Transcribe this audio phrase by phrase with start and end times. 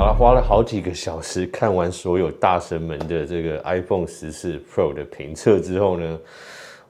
[0.00, 6.18] 好了，花了好几个小时看完所有大神们的这个 iPhone 十四 Pro 的评测之后呢，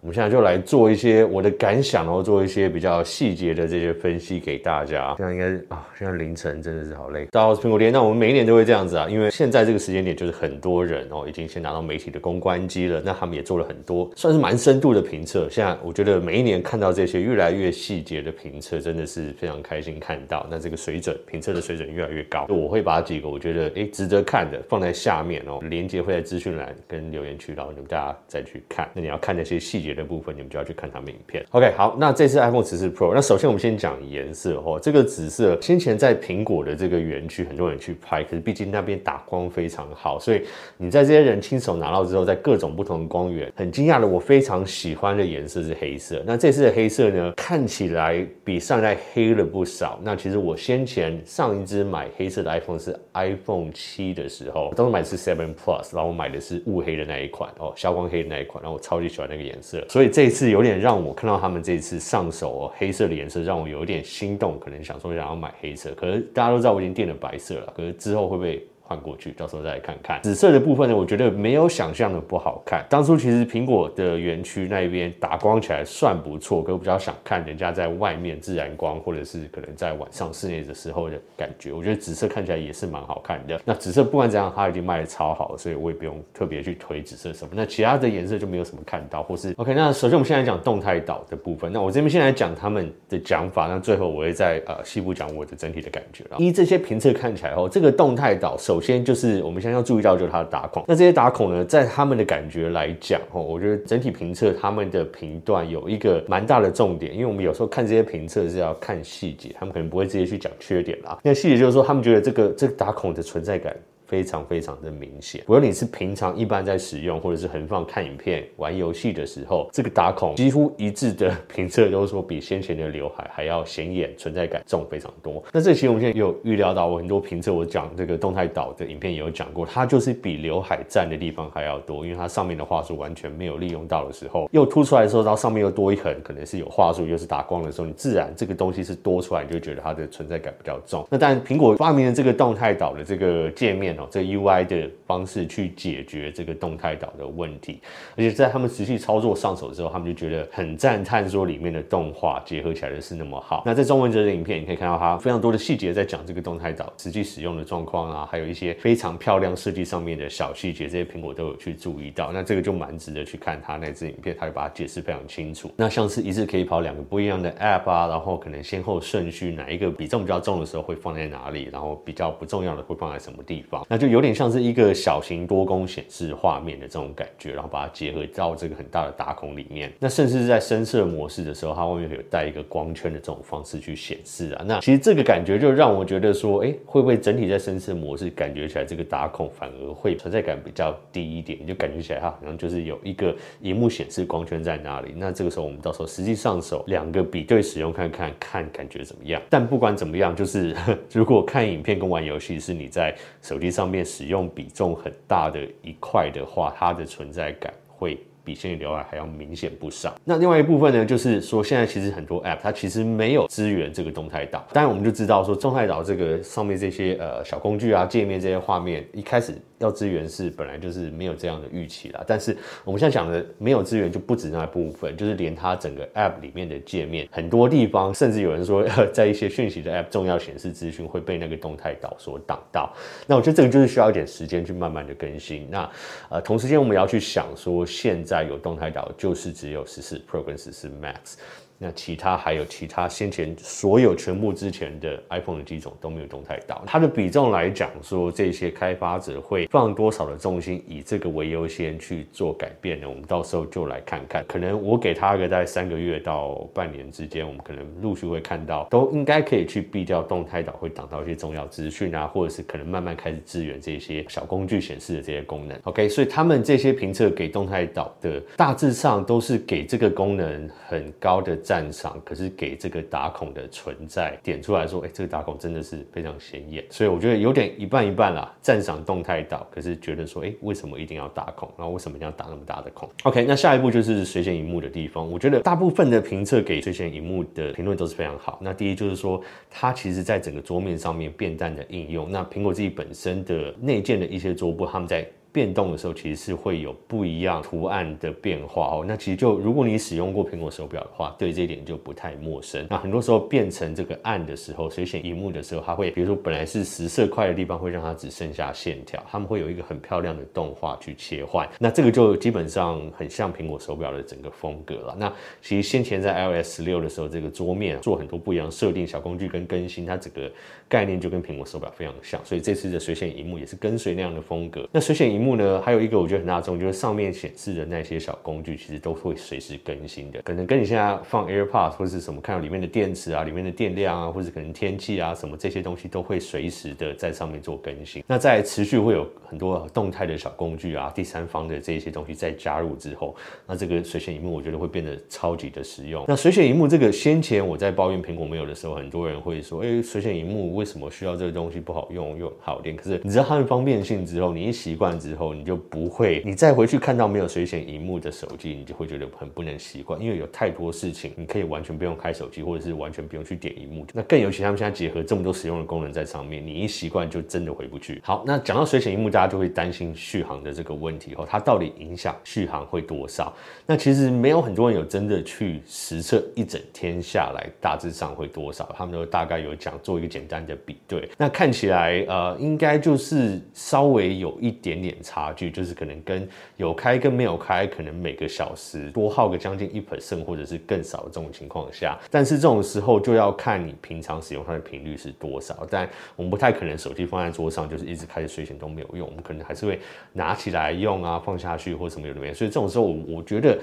[0.03, 5.15] 我们现在就来做一些我的感想，然后做一些比较细节的这些分析给大家。
[5.19, 7.27] 现在应该啊，现在凌晨真的是好累。
[7.27, 7.93] 大家好，苹果店。
[7.93, 15.47] 那我们每一年都会这样子啊，因为现在这个时间点就是很多人哦已经先拿到媒体的公关机了，那他们也做了很多算是蛮深度的评测。
[15.51, 20.47] 现在我觉得每一年看到这些越来越细节的评测，真的是非常开心看到。
[20.51, 28.89] 那这个水准评测的水准越来越高，我会把几个我觉得诶值得看的放在下面哦，连接会在资讯栏跟留言区，然后你们大家再去看。
[28.95, 29.90] 那你要看那些细节。
[29.91, 31.45] 别的部分，你们就要去看他们影片。
[31.51, 34.79] OK，好，那这次 iPhone 十四 Pro，那首先我们先讲颜色哦。
[34.81, 40.43] 这个紫色，先前在苹果的这个园区，很多人去拍，可是毕竟那边打光非常好，所以
[40.77, 46.23] 你在这些人亲手拿到之后，在各种不同的光源，很惊讶的，我非常喜欢的颜色是黑色。
[46.25, 49.99] 那这次的黑色呢，看起来比上一代黑了不少。
[50.03, 59.80] 那其实我先前上一支买黑色的 iPhone 是 iPhone 七的时候，当时买的是 Seven Plus，然后我买的是雾黑的那一款哦，消光黑的那一款，然后我超级喜欢那个颜色。
[59.89, 65.95] 所以这一次有点让我看到他们这一次上手哦，黑色的颜色让我有点心动，可能想说想要买黑色。
[65.95, 68.67] 可是大家都知道我已经订了白色了，可是之后会不会？
[68.91, 70.21] 换过去，到时候再来看看。
[70.21, 72.85] 紫色的部分呢，我觉得没有想象的不好看。
[72.91, 81.73] 当初其实苹果的园区那边打光起来算不错，可我比较想看人家在外面自然光，或者是可能在晚上室内的时候的感觉。
[81.73, 83.61] 我觉得紫色看起来也是蛮好看的。
[83.65, 87.53] 那紫色不管怎样，它已经卖得超好，所以我也不用特别去推紫色什么。
[87.55, 89.73] 那其他的颜色就没有什么看到，或是 OK。
[89.73, 91.73] 那首先我们现在讲动态岛的部分。
[91.73, 96.39] 那我这边先来讲他们的讲法，那最后我会再呃细部讲我的整体的感觉了。
[96.41, 98.80] 依这些评测看起来后，这个动态岛首。
[98.81, 100.83] 首先就是我们现在要注意到，就是它的打孔。
[100.89, 111.19] 那这些打孔呢，在他们的感觉来讲，哦，我觉得整体评测他们的评断有一个蛮大的重点，因为我们有时候看这些评测是要看细节，他们可能不会直接去讲缺点啦。
[111.23, 113.77] 那细节就是说，他们觉得这个这个打孔的存在感。
[114.11, 125.41] 非常非常的明显，无论你是平常一般在使用，或者是横放看影片、玩游戏的时候，这个打孔几乎一致的评测都说比先前的刘海还要显眼，存在感重非常多。
[125.53, 141.07] 那这期我们现在有预料到，我很多评测我讲这个动态岛的影片也有讲过，它就是比刘海占的地方还要多，因为它上面的话术完全没有利用到的时候，又凸出来的时候，到上面又多一横，可能是有话术，又是打光的时候，你自然这个东西是多出来，你就觉得它的存在感比较重。
[141.09, 144.91] 那但苹果发明了这个动态岛的这个界面这 UI 的。
[145.11, 147.81] 方式去解决这个动态岛的问题，
[148.17, 153.65] 而且在他们实际操作上手之后，他们就觉得很赞叹，说里面的动画结合起来的是那么好。
[153.67, 162.31] 那在中文这的影片，你可以看到它非常多的细节在讲这个动态岛实际使用的状况啊，还有一些非常漂亮设计上面的小细节，这些苹果都有去注意到。
[162.31, 165.73] 那这个就蛮值得去看它那支影片，它会把它解释非常清楚。
[165.75, 179.91] 那像是一次可以跑两个不一样的 App 啊，然后可能先后顺序哪一个比重比较重的时候会放在哪里，然后比较不重要的会放在什么地方，那就有点像是一个小型多工显示画面的这种感觉，然后把它结合到这个很大的打孔里面。
[179.99, 184.65] 那甚至是在深色模式的时候，它外面有带一个光圈的这种方式去显示啊。
[184.67, 191.59] 那其实这个感觉就让我觉得说，哎，会不会整体在深色模式感觉起来这个打孔反而会存在感比较低一点？
[191.61, 195.15] 你就感觉起来它好像就是有一个荧幕显示光圈在那里。
[195.17, 199.41] 那这个时候我们到时候实际上手两个比对使用看看看感觉怎么样？
[199.49, 200.77] 但不管怎么样，就是
[201.13, 210.15] 如果看影片跟玩游戏是你在手机上面使用比重很大的一块的话，它的存在感会比先前刘海还要明显不少。
[210.25, 214.67] 那另外一部分呢，就是说现在其实很多 App 它其实没有支援这个动态岛。
[214.73, 219.55] 当然我们就知道说动态岛这个上面这些呃小工具啊、界面这些画面一开始。
[219.81, 232.93] 要支援是本来就是没有这样的预期啦，但是我们现在讲的没有支援就不止那部分，就是连它整个 App 里面的界面，很多地方甚至有人说，在一些讯息的 App 重要显示资讯会被那个动态岛所挡到。
[233.27, 235.67] 那我觉得这个就是需要一点时间去慢慢的更新。
[235.71, 235.91] 那
[236.29, 241.37] 呃，同时间我们也要去想说，现在有动态岛就是只有十四 Pro 跟十四 Max。
[241.83, 253.09] 那其他还有其他先前所有全部之前的 iPhone 的机种都没有动态岛，它的比重来讲说，这些开发者会放多少的重心以这个为优先去做改变呢？
[253.09, 254.45] 我们到时候就来看看。
[254.47, 265.81] 可能我给他个大概三个月到半年之间，我们可能陆续会看到，都应该可以去避掉动态岛会挡到一些重要资讯啊，或者是可能慢慢开始支援这些小工具显示的这些功能。
[265.85, 271.57] OK，所以他们这些评测给动态岛的大致上都是给这个功能很高的。
[271.71, 281.73] 赞赏，可是给这个打孔的存在点出来说，哎，这个打孔真的是非常显眼，所以我觉得有点一半一半啦，赞赏动态岛，可是觉得说，哎，为什么一定要打孔？
[281.79, 288.59] 然后为什么一定要打那么大的孔？OK，那下一步就是水显荧幕的地方，我觉得大部分的评测给水显荧幕的评论都是非常好。
[288.61, 289.41] 那第一就是说，
[289.71, 299.05] 它其实在整个桌面上面变淡的应用，那苹果自己本身的内建的一些桌布，他们在变动的时候，其实是会有不一样图案的变化哦。
[299.07, 302.87] 那其实就如果你使用过苹果手表的话，对这一点就不太陌生。
[302.89, 311.69] 那很多时候变成这个暗的时候，水显荧幕的时候，它会比如说本来是十色块的地方，会让它只剩下线条，他们会有一个很漂亮的动画去切换。
[311.79, 315.17] 那这个就基本上很像苹果手表的整个风格了。
[315.19, 320.51] 那其实先前在 iOS 十六的时候，这个桌面做很多不一样设定、小工具跟更新，它整个
[320.91, 322.39] 概念就跟苹果手表非常像。
[322.45, 324.87] 所以这次的水显荧幕也是跟随那样的风格。
[324.93, 330.43] 那水显荧幕呢，还有一个我觉得很大众，就是上面显示的那些小工具，其实都会随时更新的。
[330.43, 338.25] 可能跟你现在放 AirPods 或是什么，看到里面的电池啊、里面的电量啊，或者可能天气啊什么这些东西，都会随时的在上面做更新。
[338.27, 346.25] 那在持续会有很多动态的小工具啊、第三方的这些东西在加入之后，那这个水显荧幕我觉得会变得超级的实用。
[346.27, 351.79] 那水显荧幕这个先前我在抱怨苹果没有的时候，很多人会说，哎、欸，水显荧幕为什么需要这个东西？
[351.79, 352.97] 不好用又好点。
[352.97, 364.07] 可是你知道它的方便性之后，你一习惯之后，你就不会，你再回去看到没有水显荧幕的手机，你就会觉得很不能习惯，因为有太多事情你可以完全不用开手机，或者是完全不用去点荧幕。
[364.15, 368.23] 那更尤其他们现在结合这么多实用的功能在上面，你一习惯就真的回不去。
[368.25, 373.55] 好，那讲到水显萤幕，大家就会担心续航的这个问题哦，它到底影响续航会多少？
[373.85, 381.29] 那其实没有很多人有真的去实测一整天下来大致上会多少，他们都大概有讲做一个简单的的比对。
[381.37, 395.87] 那看起来呃，应该就是稍微有一点点差距，就是可能跟有开跟没有开，可能每个小时多耗个将近一 percent，或者是更少这种情况下，但是这种时候就要看你平常使用它的频率是多少。
[395.91, 400.01] 但我们不太可能手机放在桌上，就是一直开着睡醒都没有用，我们可能还是会
[400.33, 402.55] 拿起来用啊，放下去或什么有的没。
[402.55, 403.79] 所以这种时候，我我觉得。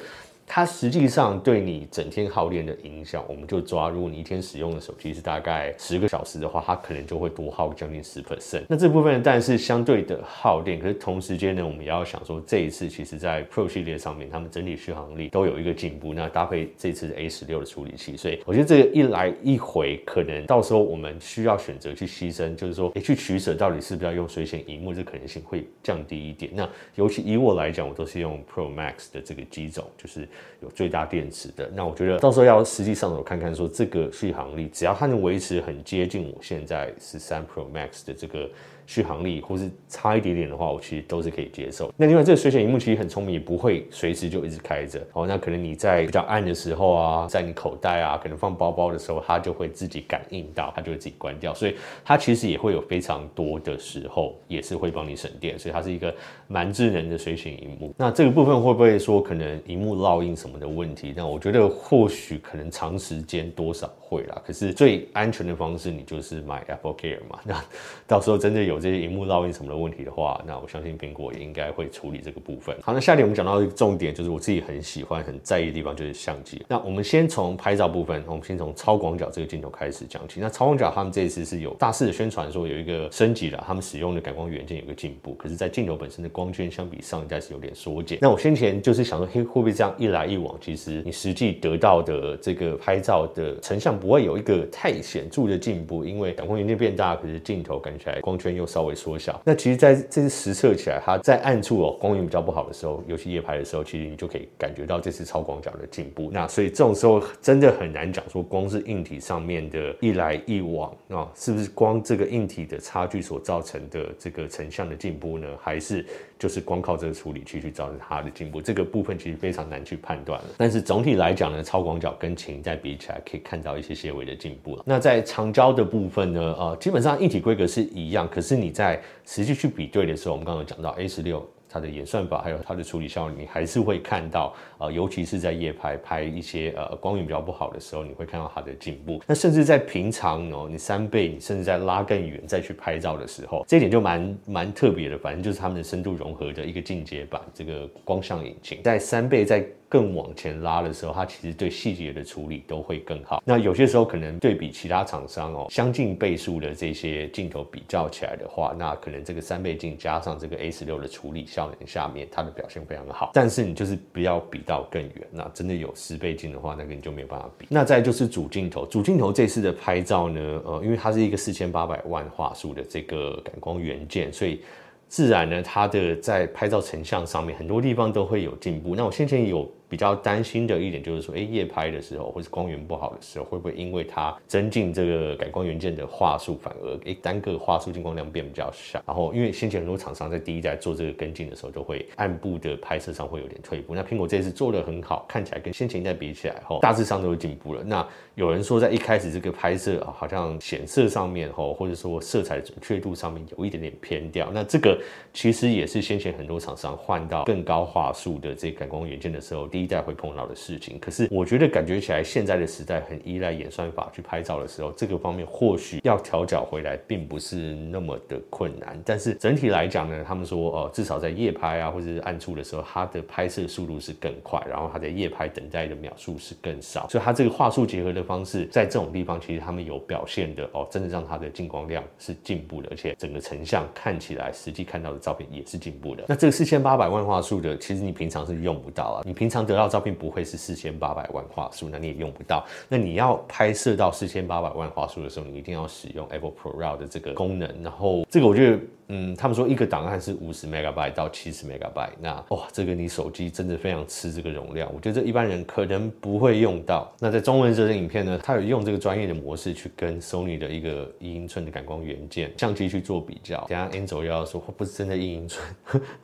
[0.50, 8.64] 它实际上对你整天耗电的影响，我们就抓，如果你一天使用的手机是大概十个小时的话，它可能就会多耗将近十 percent。
[8.70, 16.14] 那这部分但是相对的耗电，可是同时间呢，我们也要想说，这一次其实在 Pro 系列上面，他们整体续航力都有一个进步。
[16.14, 26.50] 那搭配这次的 A 十六的处理器，所以我觉得这个一来一回，可能到时候我们需要选择去牺牲，就是说，诶，去取舍到底是不是要用水显萤幕，这可能性会降低一点。
[26.56, 30.26] 那尤其以我来讲，我都是用 Pro Max 的这个机种，就是。
[30.62, 38.50] 有最大电池的，那我觉得到时候要实际上手看看，说这个续航力，只要它能维持很接近我现在十三 Pro Max 的这个。
[38.88, 41.94] 续航力或是差一点点的话，我其实都是可以接受。
[41.98, 45.06] 那另外这个水显萤幕其实很聪明，也不会随时就一直开着。
[45.12, 51.54] 哦，那可能你在比较暗的时候啊，在你口袋啊，可能放包包的时候，它就会自己感应到，它就会自己关掉。
[51.54, 51.75] 所以
[52.06, 55.60] 它其实也会有非常多的时候，也是会帮你省电。
[55.60, 56.16] 所以它是一个
[56.48, 57.94] 蛮智能的水显萤幕。
[57.98, 61.13] 那这个部分会不会说可能萤幕烙印什么的问题？
[61.13, 64.42] 那我觉得或许可能长时间多少会啦。
[64.45, 67.38] 可是最安全的方式，你就是买 Apple Care 嘛。
[67.44, 67.62] 那
[68.07, 68.77] 到时候真的有。
[68.80, 72.76] 这些荧幕烙印什么的问题的话，那我相信苹果也应该会处理这个部分。
[72.82, 76.64] 好，那下一点我们讲到一个重点，就是我自己很喜欢、很在意的地方，就是相机。
[76.68, 80.40] 那我们先从拍照部分，我们先从超广角这个镜头开始讲起。
[80.40, 88.20] 那超广角他们这一次是有大肆的宣传说有一个升级了，他们使用的感光元件有个进步，可是，在镜头本身的光圈相比上一代是有点缩减。
[88.22, 99.42] 那我先前就是想说，嘿，会不会这样一来一往，其实你实际得到的这个拍照的成像不会有一个太显著的进步，因为感光元件变大，可是镜头感觉起来光圈又稍微缩小。
[99.45, 106.30] 那其实，在这次实测起来，它在暗处哦，光影比较不好的时候，尤其夜拍的时候，其实你就可以感觉到这次超广角的进步。
[106.31, 115.47] 那所以这种时候真的很难讲说，光是硬体上面的一来一往啊，是不是光这个硬体的差距所造成的这个成像的进步呢？
[115.62, 116.06] 还是
[116.40, 118.62] 就是光靠这个处理器去造成它的进步？
[118.62, 120.48] 这个部分其实非常难去判断了。
[120.58, 124.84] 但是总体来讲呢，超广角跟琴在比起来，可以看到一些些微的进步了。
[124.86, 131.48] 那在长焦的部分呢，呃，基本上一体规格是一样，可是你在实际去比对的时候，我们刚刚讲到 A 十六。
[131.70, 139.22] 它的演算法还有它的处理效率，你还是会看到，呃，尤其是在夜拍拍一些呃光源比较不好的时候，你会看到它的进步。
[139.26, 145.18] 那甚至在平常哦，你三倍，你甚至在拉更远再去拍照的时候，这一点就蛮蛮特别的。
[145.18, 153.42] 反正就是他们的深度融合的一个进阶版，这个光像引擎在三倍在更往前拉的时候，它其实对细节的处理都会更好。
[153.46, 163.31] 那有些时候可能对比其他厂商哦，相近倍数的这些镜头比较起来的话，那可能这个三倍镜加上这个 A 十六的处理效能下面，它的表现非常好。
[163.34, 167.66] 但是你就是不要比到更远，那真的有十倍镜的话，那个你就没有办法比。
[167.69, 174.62] 那再就是主镜头，主镜头这次的拍照呢，呃，因为它是一个四千八百万画素的这个感光元件，所以。
[175.09, 178.94] 自然呢，它的在拍照成像上面很多地方都会有进步。
[178.94, 179.66] 那我先前有。
[179.90, 189.02] 比较担心的一点就是说，哎，夜拍的时候或是光源不好的时候，会不会因为它增进这个感光元件的画素，反而哎单个画素进光量变比较小？
[189.08, 193.96] 然后因为先前很多厂商在第一代做这个跟进的时候，都会暗部的拍摄上会有点退步。
[193.96, 197.82] 那苹果这次做的很好，看起来跟先前一代比起来，吼大致上都有进步了。
[197.84, 204.50] 那有人说在一开始这个拍摄啊，好像显色上面吼，或者说色彩准确度上面有一点点偏掉。
[204.54, 205.00] 那这个
[205.34, 209.66] 其实也是先前很多厂商换到更高画素的这感光元件的时候。
[209.78, 219.00] 第一代会碰到的事情，可是我觉得感觉起来现在的时代很依赖演算法去拍照的时候，这个方面或许要调角回来并不是那么的困难。
[219.06, 236.24] 但是整体来讲呢，他们说哦，至少在夜拍啊或者是暗处的时候，它的拍摄速度是更快，然后它的夜拍等待的秒数是更少，所以它这个画素结合的方式，在这种地方其实他们有表现的哦，真的让它的进光量是进步的，而且整个成像看起来实际看到的照片也是进步的。
[236.28, 240.47] 那这个四千八百万画素的，其实你平常是用不到啊，你平常得到照片不会。
[240.47, 242.66] 是四千八百万画素，那你也用不到。
[242.88, 247.69] 那你要拍摄到四千八百万画素的时候，你一定要使用 Apple ProRAW 的这个功能。
[247.83, 248.80] 然后这个我觉得。
[249.09, 257.09] 嗯，他们说一个档案是五十 megabyte 到七十 megabyte，那哇，这个你手机真的非常吃这个容量，我觉得这一般人可能不会用到。
[257.19, 263.66] 那在中文这支影片呢，它有用这个专业的模式去跟 Sony 的一个一英寸的感光元件相机去做比较。
[263.69, 265.66] 等下 Angel 要说不是真的一英寸，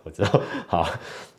[0.03, 0.41] 我知道。
[0.67, 0.89] 好，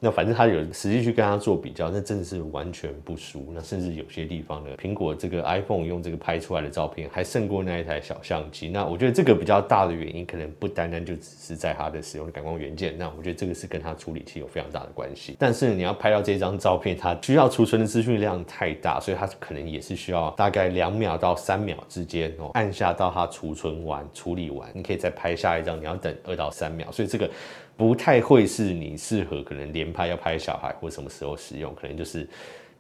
[0.01, 3.53] 那反正他有实际去跟他做比较，那真的是完全不输。
[3.53, 8.71] 那甚至有些地方呢，苹果这个 iPhone 用这个拍出来的照片还胜过那一台小相机。
[8.71, 15.37] 那我觉得这个比较大的原因，可能不单单就只是在它的使用的感光元件，那我觉得这个是跟它处理器有非常大的关系。
[15.39, 27.31] 但是你要拍到这张照片，它需要储存的资讯量太大，所以它可能也是需要大概两秒到三秒之间哦，按下到它储存完、处理完，你可以再拍下一张，你要等二到三秒，所以这个
[27.77, 32.29] 不太会是你适合可能连拍要拍小孩或什么时候使用，可能就是。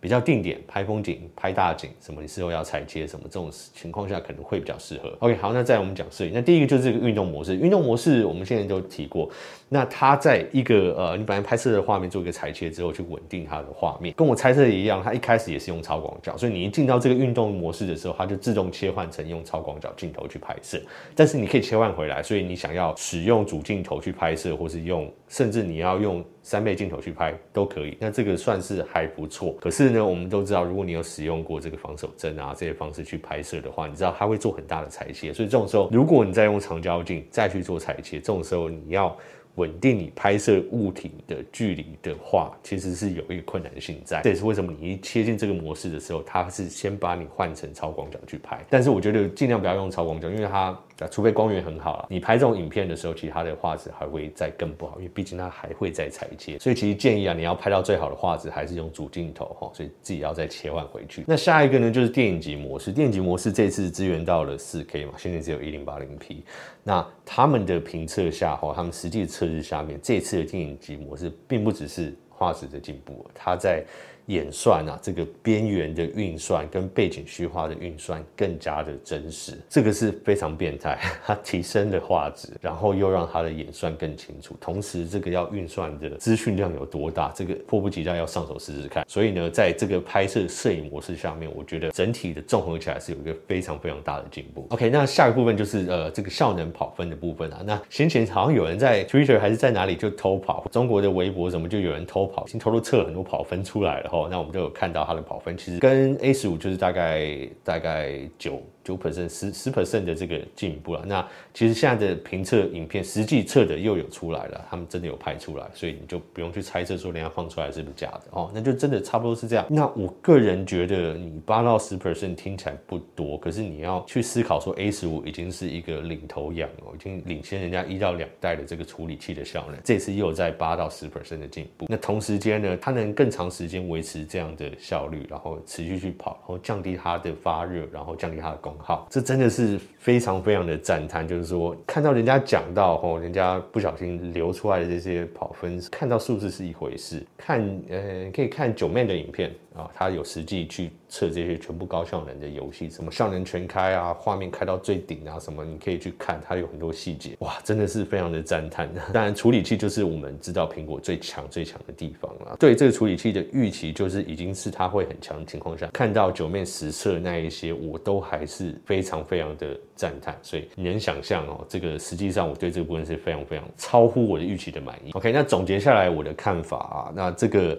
[0.05, 5.11] 比较定点拍风景、拍大景，什么你事后要裁切什么，这种情况下可能会比较适合。
[5.21, 6.33] OK，好，那再我们讲摄影。
[6.35, 9.31] 那第一个就是这个运动模式，运动模式我们现在都提过。
[9.71, 20.79] 那它在一个呃，你本来拍摄的画面做一个裁切之后，去稳定它的画面，跟我猜测一样，它一开始也是用超广角，所以你一进到这个运动模式的时候，它就自动切换成用超广角镜头去拍摄。
[21.15, 26.23] 但是你可以切换回来，所以你想要使用主镜头去拍摄，或是用，甚至你要用。
[26.45, 29.57] 三倍镜头去拍都可以，那这个算是还不错。
[29.61, 35.33] 可是呢，我们都知道，如果你有使用过这个防手针啊这些方式去拍摄的话，你知道它会做很大的裁切。
[35.33, 39.17] 所以这种时候，如果你再用长焦镜再去做裁切，这种时候你要。
[39.57, 44.21] 稳定你拍摄物体的距离的话，其实是有一个困难性在。
[44.21, 48.61] 这也是为什么你一切进这个模式的时候，它是先把你换成超广角去拍。
[48.69, 50.77] 但是我觉得尽量不要用超广角，因为它
[51.11, 56.59] 除非光源很好了，你拍这种影片的时候，其实它的画质还会再更不好，因为毕竟它还会再裁切。
[56.59, 59.71] 所以其实建议啊，你要拍到最好的画质，还是用主镜头哈。
[59.75, 61.25] 所以自己要再切换回去。
[61.27, 62.93] 那下一个呢，就是电影级模式。
[62.93, 66.45] 电影级模式这次支援到了 4K 嘛，现在只有一零八零 P。
[66.83, 73.85] 那他们的评测下哈，他们实际测试下面，这次的电影级模式并不只是画质的进步，它在。
[74.27, 80.99] 演算啊，这个边缘的运算跟背景虚化的运算更加的真实，这个是非常变态。
[81.27, 89.05] 它提升了画质，然后又让它的演算更清楚，同时这个要运算的资讯量有多大，这个迫不及待要上手试试看。
[89.09, 94.67] 所以呢，在这个拍摄摄影模式下面，我觉得整体的综合起来是有一个非常非常大的进步。
[94.71, 97.63] OK，那下一个部分就是呃这个效能跑分的部分啊。
[97.65, 104.11] 那先前好像有人在 Twitter 还是在哪里就偷跑，中国的微博怎么就有人偷跑，已经偷偷测了很多跑分出来了。
[104.15, 108.63] 哦，那我们就有看到它的跑分，其实跟 A 十五就是大概大概九。
[108.85, 111.03] 九 percent 十十 percent 的这个进步了。
[111.07, 118.51] 那其实现在的评测影片实际测的又有出来了，他们真的有拍出来，所以你就不用去猜测说人家放出来是不是假的哦。
[118.55, 119.65] 那就真的差不多是这样。
[119.69, 131.87] 那我个人觉得你八到十 percent 听起来不多，可是你要去思考说 A 十五已经是一个领头羊哦，已经领先人家一到两代的这个处理器的效能，这次又在八到十 percent 的进步。
[131.89, 141.27] 那同时间呢，它能更长时间维持这样的效率，然后持续去跑，然后降低它的发热，然后降低它的功好，这真的是非常非常的赞叹。
[141.27, 158.89] 就是说，看到人家讲到哦，人家不小心流出来的这些跑分，看到数字是一回事，看呃可以看九妹的影片啊，他有实际去测这些全部高效能的游戏，什么效能全开啊，画面开到最顶啊，什么你可以去看，它有很多细节，哇，真的是非常的赞叹。
[159.13, 162.57] 当然，处理器就是我们知道苹果最强最强的地方了。
[162.59, 170.39] 对这个处理器的预期，就是已经是它会很强的情况下，看到 Joeman 实测那一些，我都还是非常非常的赞叹。
[170.41, 175.11] 所以你能想象哦，这个实际上我对这个部分是非常非常超乎我的预期的满意。
[175.15, 177.77] OK，那总结下来我的看法啊，那这个。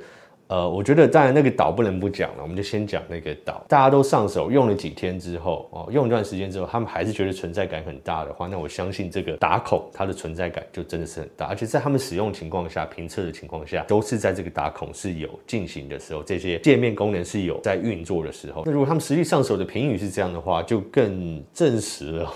[0.47, 3.65] 呃，我觉得当然那个岛不能不讲了，我们就先讲那个岛。
[3.67, 18.61] 大家都上手用了几天之后，哦，用一段时间之后，他们还是觉得存在感很大的话，那我相信这个打孔它的存在感就真的是很大，而且在他们使用情况下、评测的情况下，都是在这个打孔是有进行的时候，这些界面功能是有在运作的时候。
[18.67, 22.31] 那如果他们实际上手的评语是这样的话，就更证实了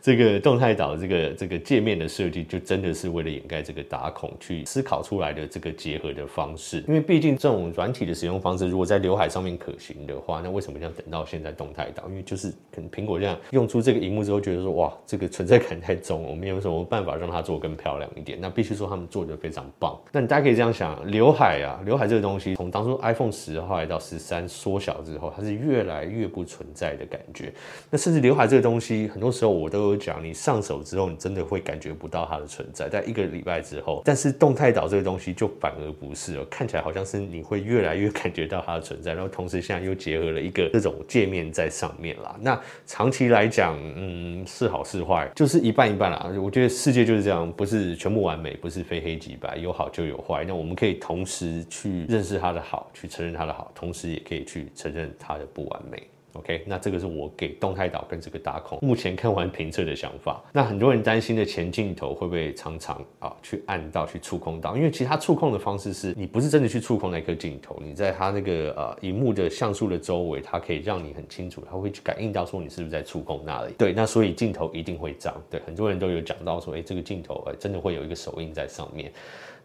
[0.00, 7.31] 这个动态岛这个这个界面的设计，就真的是为了掩盖这个打孔去思考出来的这个结合的方式，因为毕竟。
[7.36, 12.08] 这种软体的使用方式，如果在刘海上面可行的话，那为什么要等到现在动态岛？
[12.08, 18.38] 因为就是可能苹果这样用出这个荧幕之后，觉得说哇，这个存在感太重，我们有什么办法让它做更漂亮一点？
[18.40, 19.98] 那必须说他们做的非常棒。
[20.10, 27.52] 那你大家可以这样想，刘海啊，刘海这个东西，从当初 iPhone 十后来到十三缩小之后，它是越来越不存在的感觉。
[27.90, 37.21] 那甚至刘海这个东西，很多时候我都有讲，你上手之后，你真的会感觉不到它的存在，在一个礼拜之后，但是动态岛这个东西就反而不是哦，看起来好像是。
[37.30, 42.36] 你会越来越感觉到它的存在，然后同时现在又结合了一个这种界面在上面啦。
[42.40, 46.32] 那长期来讲，嗯，是好是坏，就是一半一半啦。
[46.42, 50.44] 我觉得世界就是这样，不是全部完美，不是非黑即白，有好就有坏。
[50.46, 56.02] 那我们可以同时去认识它的好，去承认它的好，同时也可以去承认它的不完美。
[56.34, 60.42] OK，那这个是我给动态岛跟这个打孔目前看完评测的想法。
[60.52, 64.76] 那很多人担心的前镜头会不会常常啊去按到、去触控到？
[64.76, 73.74] 因为其他触控的方式是你不是真的去触控那颗镜头，你在它那个呃荧幕的像素的周围，它可以让你很清楚，它会去感应到说你是不是在触控那里。
[73.76, 75.34] 对，那所以镜头一定会脏。
[75.50, 79.12] 对，很多人都有讲到说，哎，这个镜头哎真的会有一个手印在上面。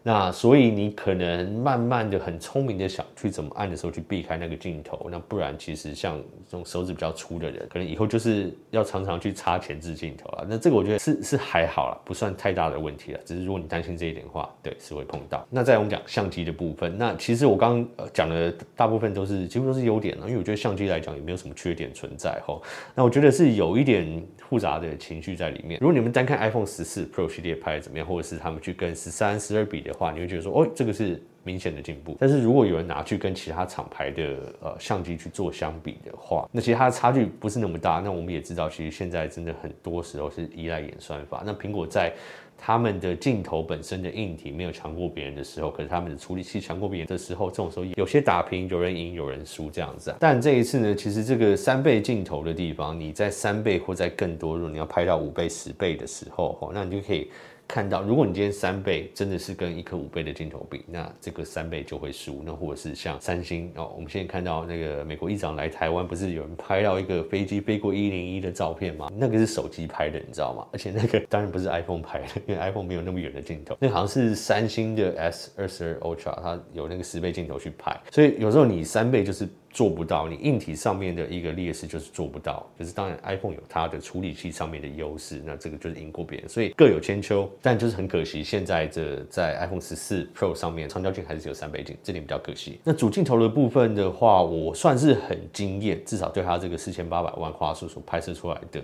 [0.02, 6.16] 那所以你可能慢慢的很聪明的想去怎么按的时候去避开那个镜头，那不然其实像
[6.48, 10.46] 这种手指比较粗的人，可能以后就是要常常去插前置镜头了。
[10.48, 13.20] 那这个我觉得是是还好啦，不算太大的问题了。
[13.24, 15.46] 只是如果你担心这一点的话，对，是会碰到。
[15.50, 22.58] 那再我们讲相机的部分，那其实我刚刚讲的大部分都是几乎都是优点了，因为我觉得相机来讲也没有什么缺点存在哈。
[22.94, 25.78] 那我觉得是有一点复杂的情绪在里面。
[25.80, 32.16] 如果你们单看 iPhone 十四 Pro 系列拍怎么样，或者是他们去跟十三、十二比的话，你会觉得说，哦，这个是明显的进步。
[32.20, 34.22] 但是如果有人拿去跟其他厂牌的
[34.60, 38.00] 呃相机去做相比的话，那其实它的差距不是那么大。
[38.04, 41.42] 那我们也知道，其实现在真的很多时候是依赖演算法。
[41.44, 42.12] 那苹果在
[42.60, 50.14] 他们的镜头本身的硬体没有强过别人的时候，可是他们的处理器强过别人的时候，这种时候有些打平，有人赢，有人输这样子。
[50.18, 57.30] 但这一次呢，其实这个三倍镜头的地方，你在三倍或在更多，如果你要拍到五倍、十倍的时候，那你就可以。
[57.68, 62.42] 看到，如果你今天三倍真的是跟一颗五倍的镜头比，那这个三倍就会输。
[62.42, 69.12] 那或者是像三星哦，我们现在看到那个美国议长来台湾，不是有人拍到一个飞机飞过一零一的照片吗？
[69.14, 70.66] 那个是手机拍的，你知道吗？
[70.72, 73.76] 而且那个 当然不是 iPhone 拍的，因为 iPhone 没有那么远的镜头。
[73.78, 77.94] 那好像是三星的 S 二十二 Ultra，它有那个十倍镜头去拍。
[78.10, 79.46] 所以有时候你三倍就是。
[79.78, 82.68] 做不到，你硬体上面的一个劣势就是做不到。
[82.76, 87.48] 可是当然，iPhone 有它的处理器上面的优势，那这个就是赢过别人，所以各有千秋。
[87.62, 92.80] 但就是很可惜，现在这在 iPhone 十四 Pro 上面，长焦镜还是只有三倍镜，这点比较可惜。
[92.82, 98.82] 那主镜头的部分的话，我算是很惊艳，至少对它这个四千八百万画素所拍摄出来的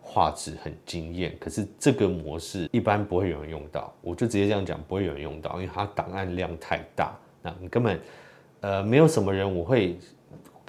[0.00, 1.32] 画质很惊艳。
[1.38, 8.00] 可是这个模式一般不会有人用到，我就直接这样讲，不会有人用到，因为它档案量太大，那你根本
[8.58, 9.96] 呃没有什么人我会。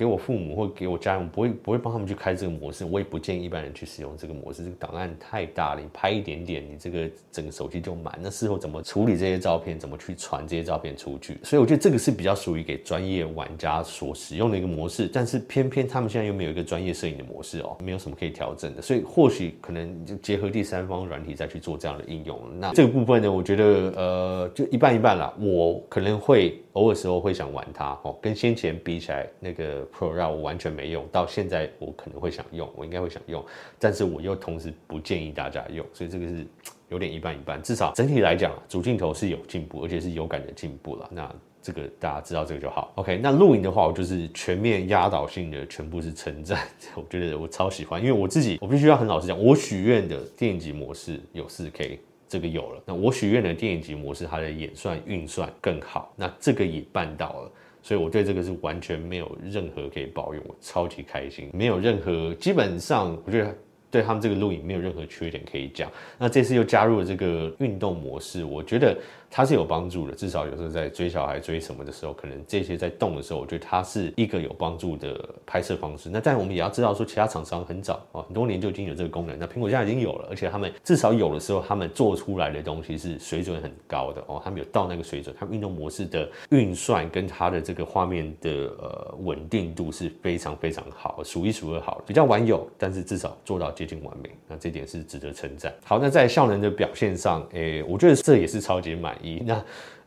[0.03, 4.61] 给我父母或给我家人，不会不会帮他们去开这个模式，我也不建议一般人去使用这个模式。
[4.61, 8.19] 这个档案太大了，你拍一点点，你这个整个手机就满。
[8.21, 9.79] 那事后怎么处理这些照片？
[9.79, 11.37] 怎么去传这些照片出去？
[11.41, 15.07] 所以我觉得这个是比较属于给专业玩家所使用的一个模式。
[15.07, 18.81] 但是偏偏他们现在又没有一个专业摄影的模式哦，没有什么可以调整的。
[18.81, 22.37] 所以或许可能就结合第三方软体再去做这样的应用。
[22.59, 23.63] 那这个部分呢，我觉得
[23.95, 25.33] 呃就一半一半啦。
[25.39, 26.61] 我可能会。
[26.73, 33.43] 偶尔时候会想玩它哦，跟先前比起来，那个 Pro 让我完全没用，到现在我可能会想用，我应该会想用，
[33.79, 36.45] 但是我又同时不建议大家用，所以这个是
[36.89, 37.61] 有点一半一半。
[37.61, 41.07] 至少整体来讲，主镜头是有进步，而且是有感的进步了。
[41.11, 41.31] 那
[41.61, 42.91] 这个大家知道这个就好。
[42.95, 51.99] OK，那录影的话，我就是全面压倒性的全部是称赞， 我觉得我超喜欢，因为我自己我必须要很老实讲，我许愿的电影级模式有 4K，
[52.33, 52.81] 这个有了。
[52.85, 57.51] 那我许愿的电影级模式，它的演算运算更好，那这个也办到了。
[57.81, 63.55] 所以我对这个是完全没有任何可以抱怨，我超级开心，没有任何，基本上我觉得。
[63.93, 65.87] 对他们这个录影没有任何缺点可以讲。
[66.17, 68.97] 那这次又加入了这个运动模式，我觉得
[69.35, 70.13] 它是有帮助的。
[70.13, 76.07] 至少有时候在追小孩、追什么的时候，可能这些在动的时候，我觉得它是一个有帮助的拍摄方式。
[76.09, 79.37] 那但我们也要知道说，其他厂商很早啊，很多年就已经有这个功能。
[79.39, 84.39] 那苹果现在已经有了，而且他们至少有的时候，他们做出来的东西是水准很高的哦。
[84.45, 92.01] 他们有到那个水准，他们运动模式的运算跟它的这个画面的呃稳定度是非常非常好，数一数二好。
[92.05, 93.73] 比较晚有，但是至少做到。
[93.73, 95.73] 接近完美，那这点是值得称赞。
[95.83, 99.63] 好，那在效能的表现上，诶、我觉得这也是超级满 那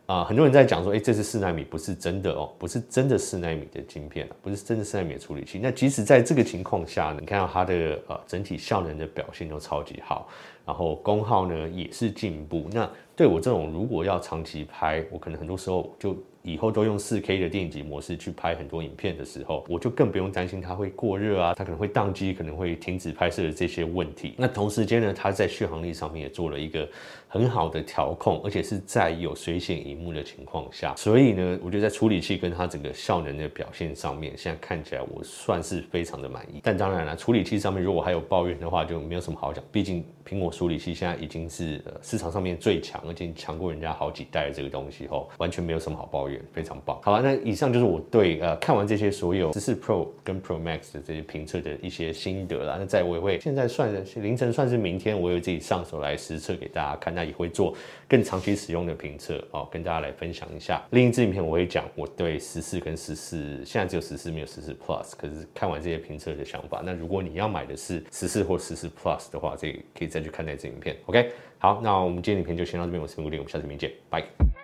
[0.06, 5.58] 啊、很多人在讲说，诶、这是四纳米，不是真的哦，不是真的四纳米的晶片，不是真的四纳米处理器。
[5.60, 7.74] 那即使在这个情况下呢，你看到它的
[8.06, 10.28] 呃整体效能的表现都超级好，
[10.64, 12.68] 然后功耗呢也是进步。
[12.70, 16.16] 那对我这种如果要长期拍，我可能很多时候就。
[16.46, 24.36] 以后都用 4K 的电影级模式去拍很多影片的时候，我就更不用担心它会过热啊，它可能会宕机，可能会停止拍摄的这些问题。
[24.38, 26.88] 那同时间呢，它在续航力上面也做了一个
[27.28, 36.60] 很好的调控，而且是在有水显荧幕的情况下，所以呢，我觉得在处理器跟它整个效能的表现上面，现在看起来我算是非常的满意。
[36.62, 39.62] 但当然了，处理器上面如果还有抱怨的话，就没有什么好讲。
[39.72, 46.40] 毕竟苹果处理器现在已经是呃市场上面最强，而且强过人家好几代的这个东西后，完全没有什么好抱怨。
[46.52, 52.76] 非常棒，好了，那以上就是我对呃看完这些所有十四 Pro 跟 Pro Max 的这些评测的一些心得啦。
[52.78, 57.74] 那在我也会现在算凌晨，算是明天，我有自己上手来实测给大家看，那也会做
[58.06, 60.86] 更长期使用的评测哦，跟大家来分享一下。
[60.90, 66.82] 另一支影片我会讲我对十四跟十四，现在只有十四没有十四 Plus，可是看完这些评测的想法。
[66.84, 70.94] 那如果你要买的是十四或十四 Plus 的话，这可以再去看那支影片。
[71.06, 74.55] OK，好，那我们今天影片就先到这边，我是穆迪，我们下次影片见，拜。